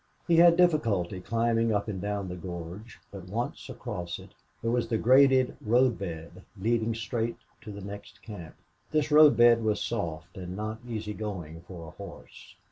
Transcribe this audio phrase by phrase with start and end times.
[0.27, 4.31] He had difficulty climbing down and up the gorge, but, once across it,
[4.63, 8.55] there was the graded road bed, leading straight to the next camp.
[8.89, 12.55] This road bed was soft, and not easy going for a horse.